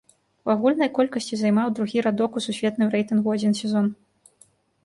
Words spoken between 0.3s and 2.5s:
У агульнай колькасці займаў другі радок у